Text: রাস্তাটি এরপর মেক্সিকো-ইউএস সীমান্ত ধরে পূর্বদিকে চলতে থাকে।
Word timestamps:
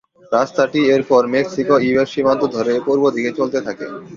রাস্তাটি 0.31 0.79
এরপর 0.95 1.21
মেক্সিকো-ইউএস 1.33 2.09
সীমান্ত 2.13 2.41
ধরে 2.55 2.73
পূর্বদিকে 2.85 3.31
চলতে 3.39 3.59
থাকে। 3.67 3.85